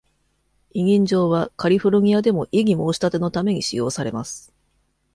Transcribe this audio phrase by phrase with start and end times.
[0.73, 4.51] 委任状はカリフォルニアでも異議申し立てのために使用されます。